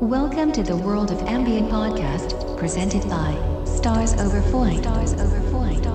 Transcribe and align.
Welcome 0.00 0.50
to 0.52 0.62
the 0.62 0.78
World 0.78 1.10
of 1.10 1.20
Ambient 1.28 1.68
podcast, 1.68 2.56
presented 2.56 3.02
by 3.10 3.36
Stars 3.66 4.14
Over 4.14 4.40
Foyt. 4.40 4.78
Stars 4.78 5.12
Over 5.12 5.40
Foyt. 5.50 5.89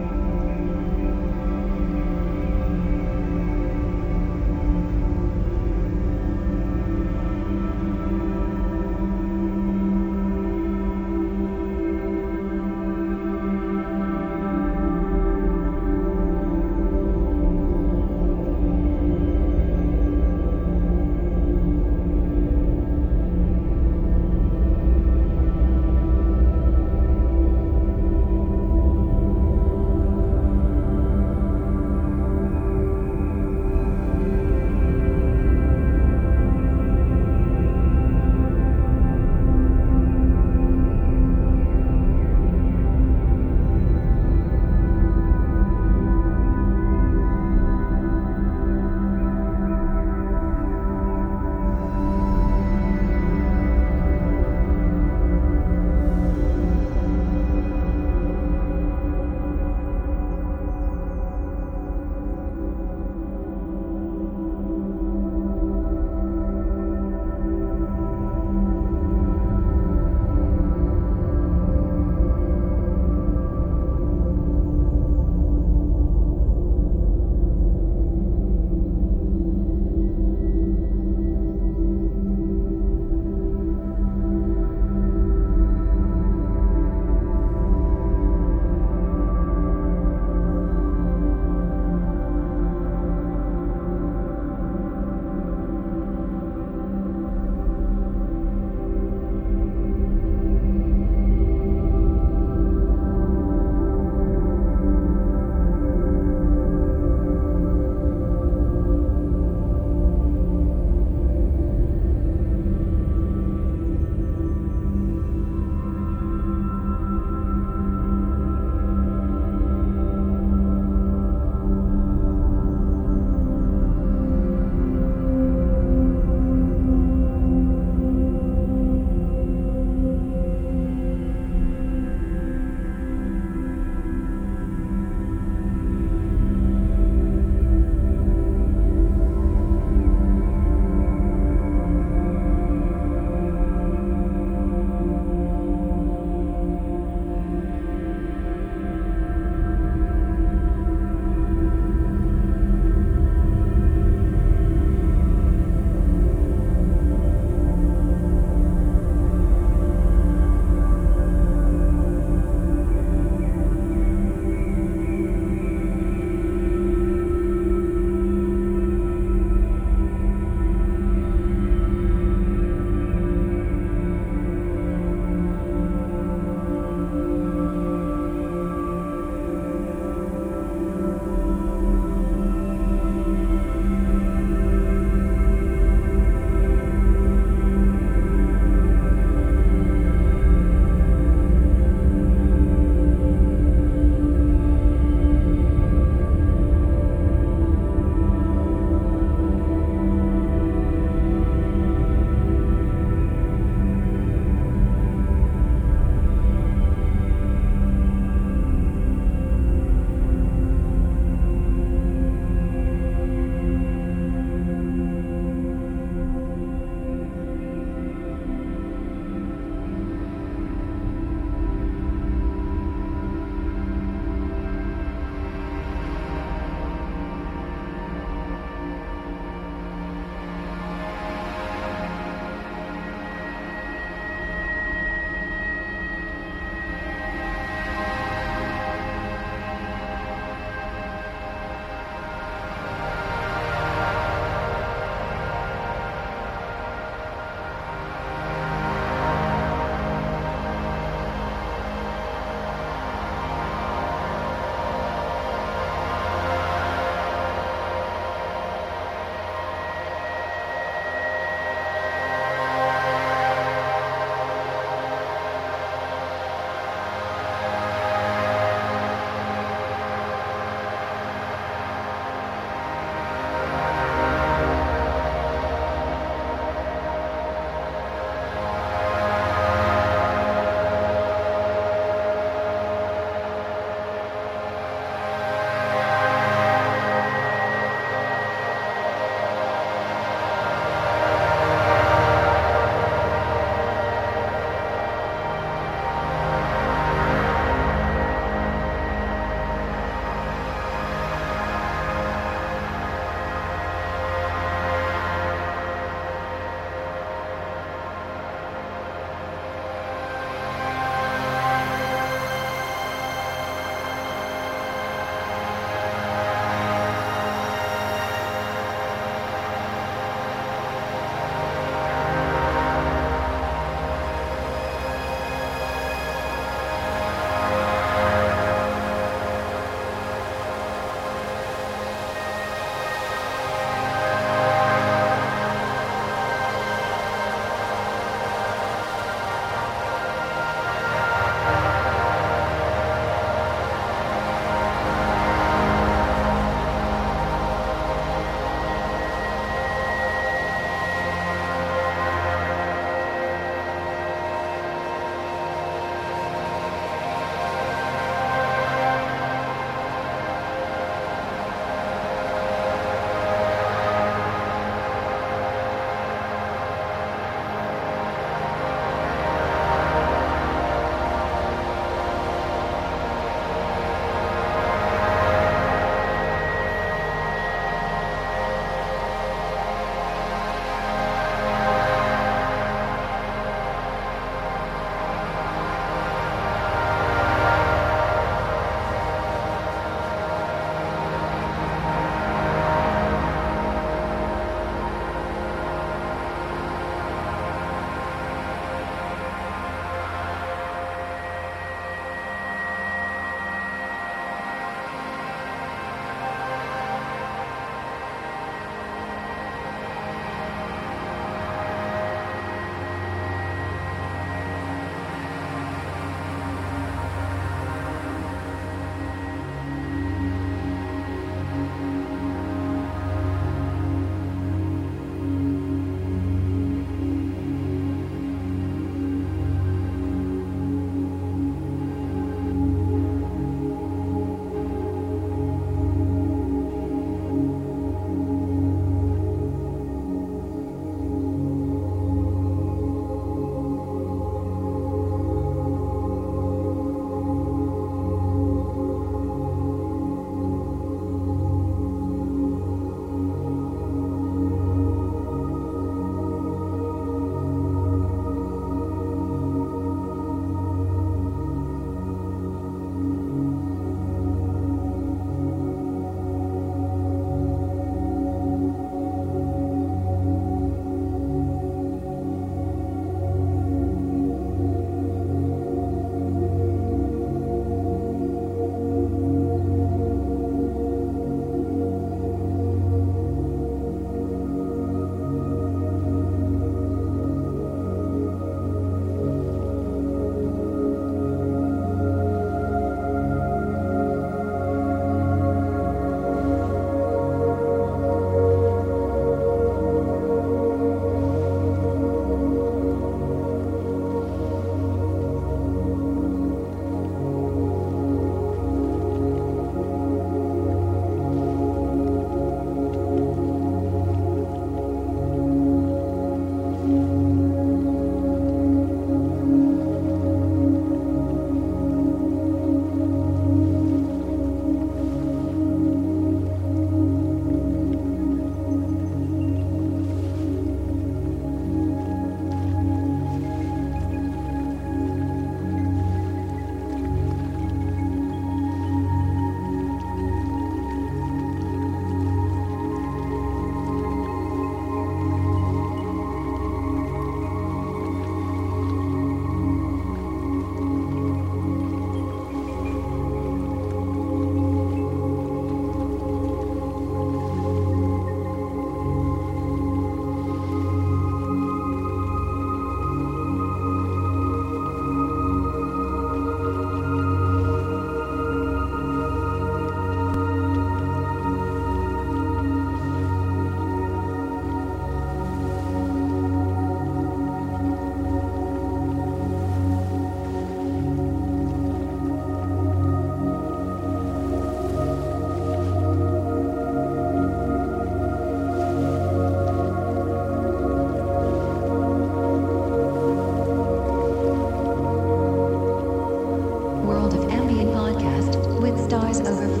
doors 599.51 599.67
over 599.67 600.00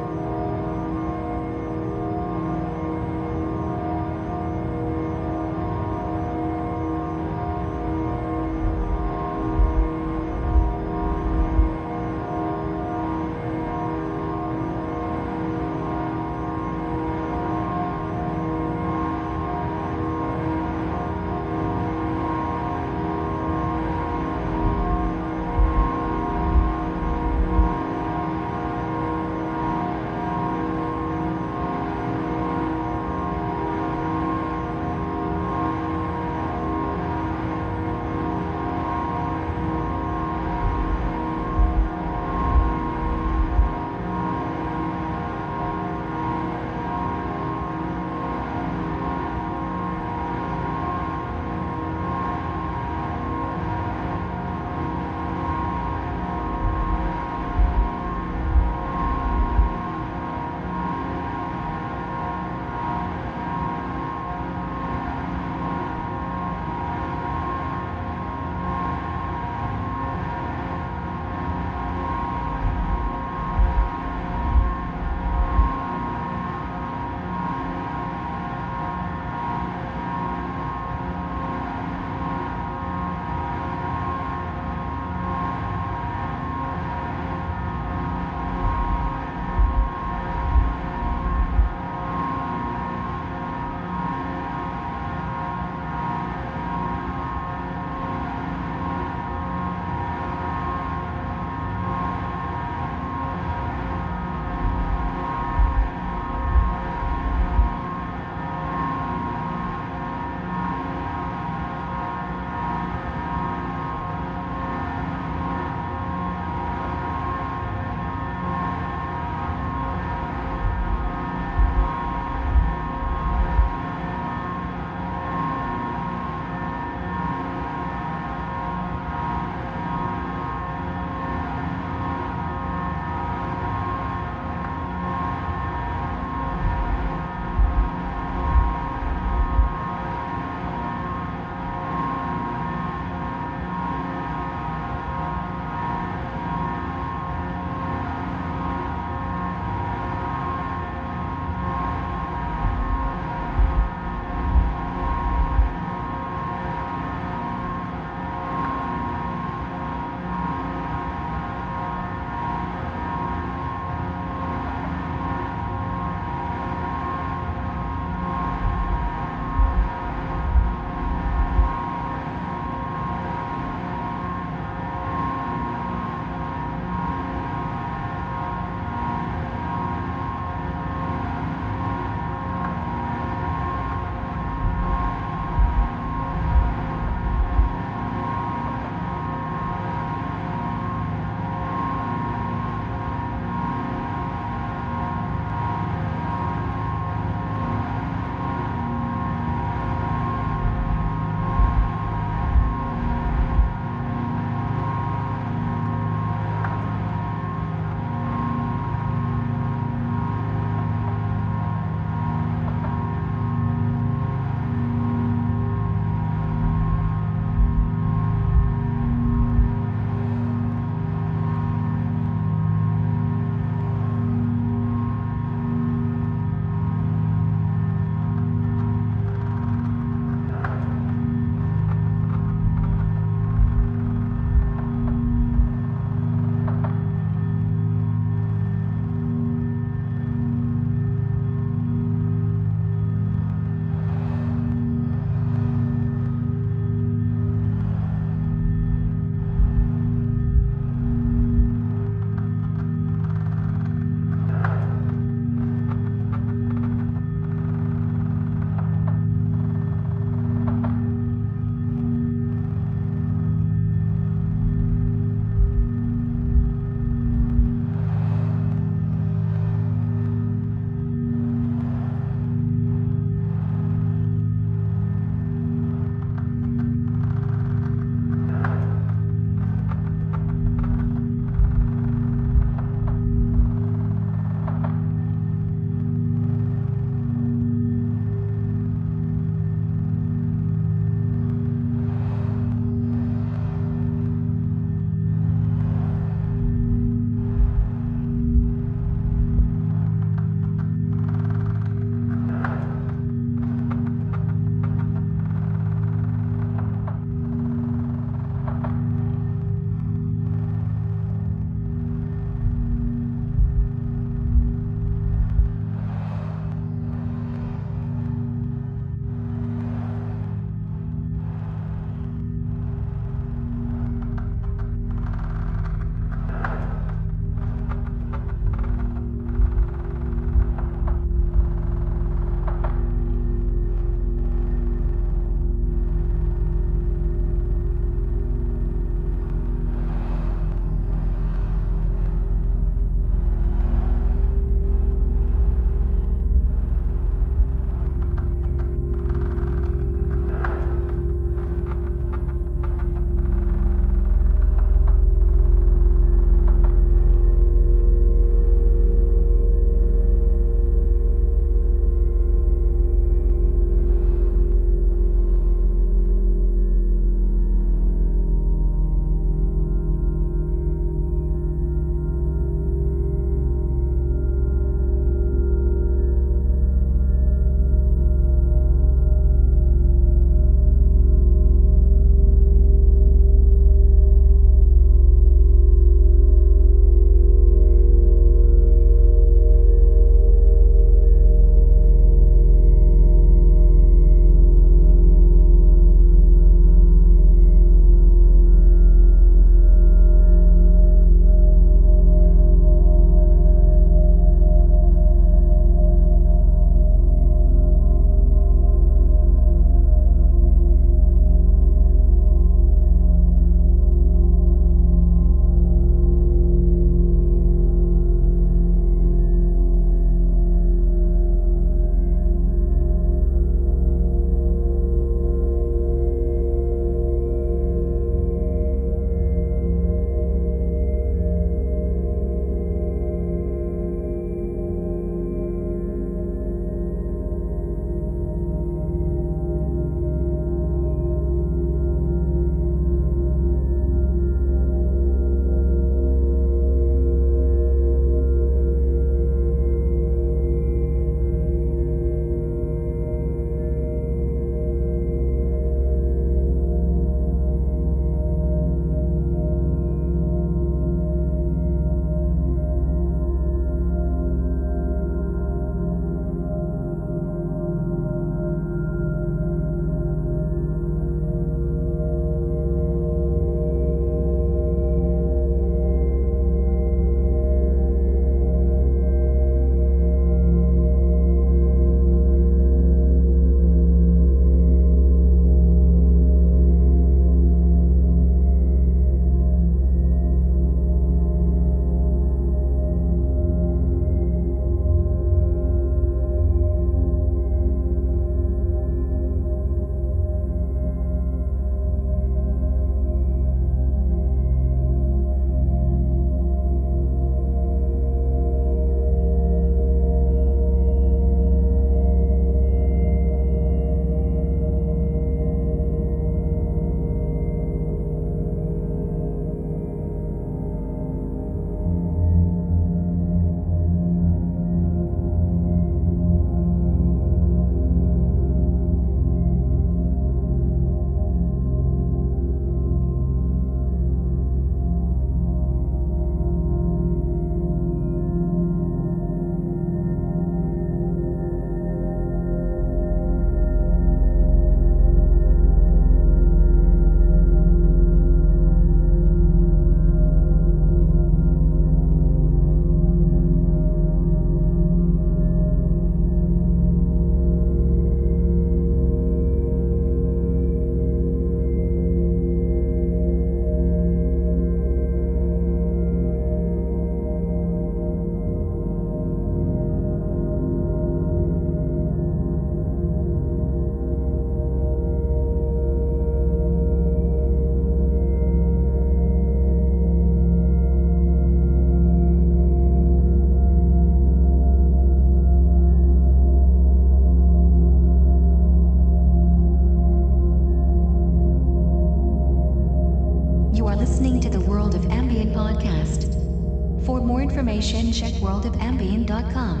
Information, 598.01 598.31
check 598.33 598.53
worldofambient.com. 598.53 600.00